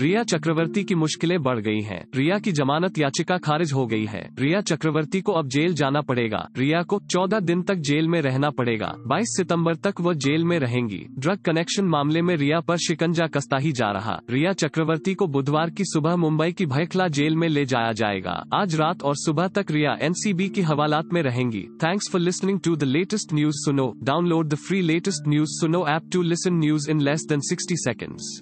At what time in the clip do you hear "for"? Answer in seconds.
22.10-22.20